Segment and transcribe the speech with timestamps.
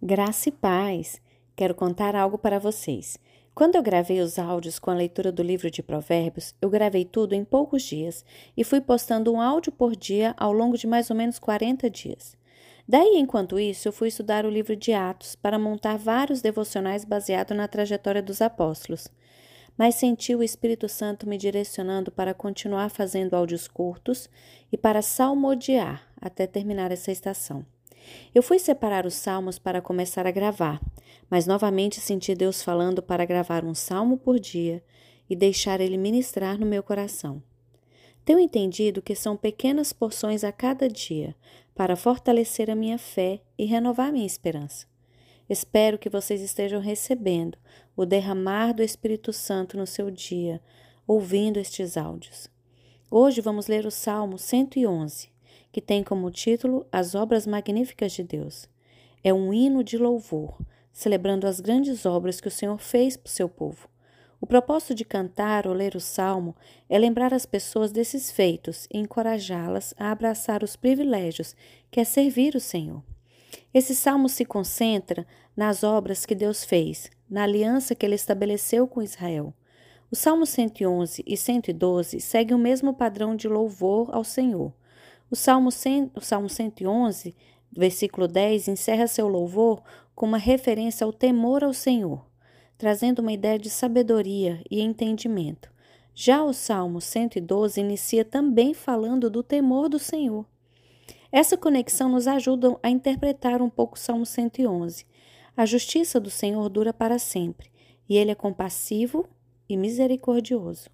[0.00, 1.20] Graça e paz!
[1.56, 3.18] Quero contar algo para vocês.
[3.52, 7.34] Quando eu gravei os áudios com a leitura do livro de Provérbios, eu gravei tudo
[7.34, 8.24] em poucos dias
[8.56, 12.36] e fui postando um áudio por dia ao longo de mais ou menos 40 dias.
[12.86, 17.56] Daí, enquanto isso, eu fui estudar o livro de Atos para montar vários devocionais baseados
[17.56, 19.08] na trajetória dos apóstolos.
[19.76, 24.30] Mas senti o Espírito Santo me direcionando para continuar fazendo áudios curtos
[24.70, 27.66] e para salmodiar até terminar essa estação.
[28.34, 30.80] Eu fui separar os salmos para começar a gravar,
[31.30, 34.82] mas novamente senti Deus falando para gravar um salmo por dia
[35.28, 37.42] e deixar ele ministrar no meu coração.
[38.24, 41.34] Tenho entendido que são pequenas porções a cada dia
[41.74, 44.86] para fortalecer a minha fé e renovar minha esperança.
[45.48, 47.56] Espero que vocês estejam recebendo
[47.96, 50.60] o derramar do Espírito Santo no seu dia,
[51.06, 52.50] ouvindo estes áudios.
[53.10, 55.37] Hoje vamos ler o Salmo 111
[55.72, 58.68] que tem como título As Obras Magníficas de Deus.
[59.22, 60.58] É um hino de louvor,
[60.92, 63.88] celebrando as grandes obras que o Senhor fez para o seu povo.
[64.40, 66.54] O propósito de cantar ou ler o salmo
[66.88, 71.56] é lembrar as pessoas desses feitos e encorajá-las a abraçar os privilégios
[71.90, 73.02] que é servir o Senhor.
[73.74, 75.26] Esse salmo se concentra
[75.56, 79.52] nas obras que Deus fez, na aliança que ele estabeleceu com Israel.
[80.10, 84.72] O Salmo 111 e 112 seguem o mesmo padrão de louvor ao Senhor.
[85.30, 87.36] O Salmo, 100, o Salmo 111,
[87.70, 89.82] versículo 10, encerra seu louvor
[90.14, 92.24] com uma referência ao temor ao Senhor,
[92.78, 95.70] trazendo uma ideia de sabedoria e entendimento.
[96.14, 100.46] Já o Salmo 112 inicia também falando do temor do Senhor.
[101.30, 105.04] Essa conexão nos ajuda a interpretar um pouco o Salmo 111.
[105.54, 107.70] A justiça do Senhor dura para sempre,
[108.08, 109.28] e ele é compassivo
[109.68, 110.88] e misericordioso.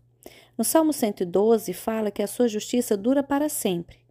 [0.59, 4.04] No Salmo 112 fala que a sua justiça dura para sempre.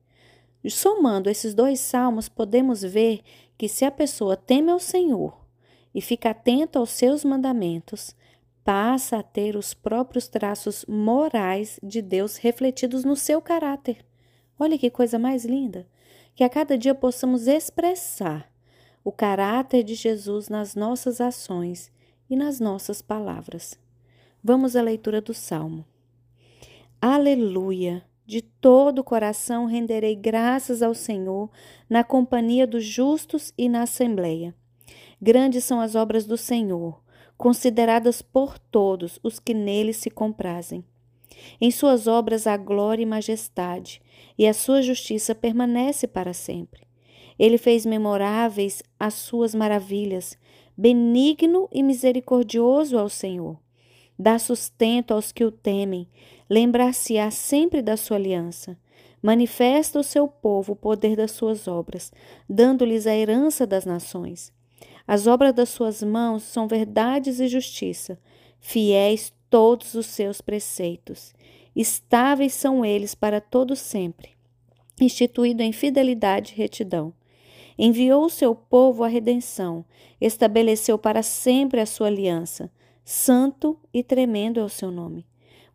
[0.70, 3.22] Somando esses dois salmos, podemos ver
[3.58, 5.38] que se a pessoa teme ao Senhor
[5.94, 8.16] e fica atento aos seus mandamentos,
[8.64, 14.06] passa a ter os próprios traços morais de Deus refletidos no seu caráter.
[14.58, 15.88] Olha que coisa mais linda!
[16.36, 18.52] Que a cada dia possamos expressar
[19.04, 21.92] o caráter de Jesus nas nossas ações
[22.30, 23.78] e nas nossas palavras.
[24.44, 25.86] Vamos à leitura do Salmo.
[27.00, 28.04] Aleluia!
[28.26, 31.50] De todo o coração renderei graças ao Senhor
[31.90, 34.56] na companhia dos justos e na assembleia.
[35.22, 37.02] Grandes são as obras do Senhor,
[37.38, 40.86] consideradas por todos os que nele se comprazem.
[41.60, 44.02] Em suas obras há glória e majestade,
[44.38, 46.88] e a sua justiça permanece para sempre.
[47.38, 50.38] Ele fez memoráveis as suas maravilhas,
[50.78, 53.58] benigno e misericordioso ao Senhor
[54.18, 56.08] dá sustento aos que o temem,
[56.50, 58.78] lembrar-se-á sempre da sua aliança.
[59.22, 62.12] Manifesta ao seu povo o poder das suas obras,
[62.48, 64.52] dando-lhes a herança das nações.
[65.08, 68.20] As obras das suas mãos são verdades e justiça,
[68.60, 71.34] fiéis todos os seus preceitos.
[71.76, 74.32] Estáveis são eles para todo sempre,
[75.00, 77.14] instituído em fidelidade e retidão.
[77.78, 79.84] Enviou o seu povo à redenção,
[80.22, 82.70] estabeleceu para sempre a sua aliança
[83.04, 85.26] Santo e tremendo é o seu nome.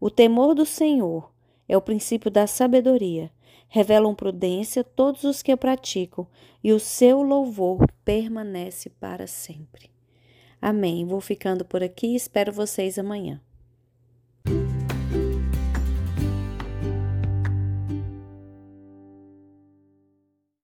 [0.01, 1.31] O temor do Senhor
[1.69, 3.31] é o princípio da sabedoria.
[3.69, 6.27] Revelam prudência todos os que a praticam,
[6.65, 9.91] e o seu louvor permanece para sempre.
[10.61, 11.05] Amém.
[11.05, 13.41] Vou ficando por aqui e espero vocês amanhã.